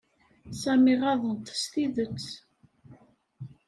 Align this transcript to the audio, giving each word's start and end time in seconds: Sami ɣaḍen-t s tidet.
Sami 0.61 0.93
ɣaḍen-t 1.01 1.47
s 1.61 1.63
tidet. 1.71 2.27